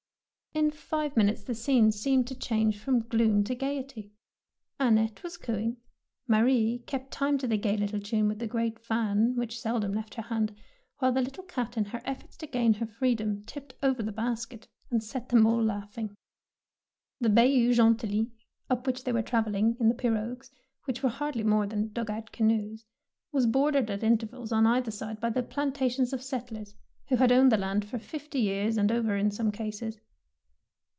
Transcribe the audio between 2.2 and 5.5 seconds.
to change from gloom to gaiety. Annette was